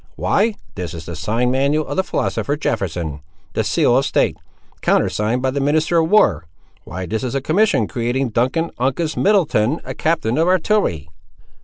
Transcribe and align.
"Why, 0.15 0.55
this 0.73 0.95
is 0.95 1.05
the 1.05 1.15
sign 1.15 1.51
manual 1.51 1.85
of 1.85 1.95
the 1.95 2.03
philosopher, 2.03 2.57
Jefferson! 2.57 3.19
The 3.53 3.63
seal 3.63 3.95
of 3.95 4.03
state! 4.03 4.35
Countersigned 4.81 5.43
by 5.43 5.51
the 5.51 5.59
minister 5.59 5.99
of 5.99 6.09
war! 6.09 6.47
Why 6.85 7.05
this 7.05 7.23
is 7.23 7.35
a 7.35 7.39
commission 7.39 7.85
creating 7.85 8.29
Duncan 8.29 8.71
Uncas 8.79 9.15
Middleton 9.15 9.79
a 9.85 9.93
captain 9.93 10.39
of 10.39 10.47
artillery!" 10.47 11.07